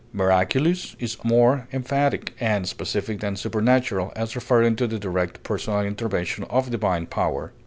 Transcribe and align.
Miraculous 0.13 0.95
is 0.97 1.23
more 1.23 1.67
emphatic 1.71 2.33
and 2.39 2.67
specific 2.67 3.19
than 3.19 3.35
supernatural, 3.35 4.11
as 4.15 4.35
referring 4.35 4.75
to 4.77 4.87
the 4.87 4.97
direct 4.97 5.43
personal 5.43 5.81
intervention 5.81 6.43
of 6.45 6.71
divine 6.71 7.05
power. 7.05 7.51